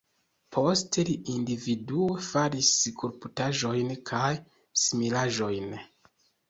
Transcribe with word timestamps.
Poste 0.55 1.03
li 1.09 1.13
individue 1.33 2.07
faris 2.29 2.73
skulptaĵojn 2.87 3.95
kaj 4.13 4.35
similaĵojn. 4.87 5.75